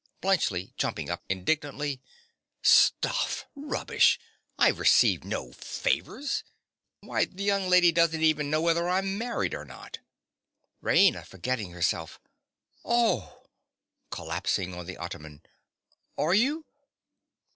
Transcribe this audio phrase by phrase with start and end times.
[0.23, 0.73] BLUNTSCHLI.
[0.77, 2.01] (jumping up indignantly).
[2.63, 3.45] Stuff!
[3.53, 4.19] Rubbish!
[4.57, 6.43] I have received no favours.
[7.01, 9.99] Why, the young lady doesn't even know whether I'm married or not.
[10.81, 11.23] RAINA.
[11.27, 12.19] (forgetting herself).
[12.83, 13.43] Oh!
[14.09, 15.43] (Collapsing on the ottoman.)
[16.17, 16.65] Are you?